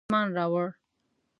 ایله 0.03 0.07
ایمان 0.13 0.27
راووړ. 0.37 0.67